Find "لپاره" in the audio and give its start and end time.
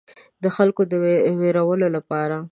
1.95-2.37